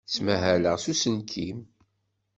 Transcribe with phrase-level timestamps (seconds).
[0.09, 1.59] Ttmahaleɣ s uselkim.